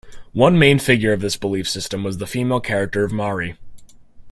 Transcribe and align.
One 0.33 0.57
main 0.57 0.79
figure 0.79 1.13
of 1.13 1.19
this 1.21 1.37
belief 1.37 1.69
system 1.69 2.03
was 2.03 2.17
the 2.17 2.25
female 2.25 2.59
character 2.59 3.03
of 3.03 3.11
Mari. 3.13 3.55